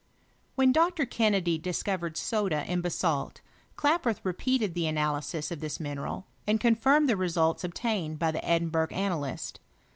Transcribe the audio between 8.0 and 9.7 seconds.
by the Edinburgh analyst.